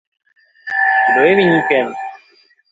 Kdo 1.09 1.21
je 1.25 1.35
viníkem? 1.35 1.87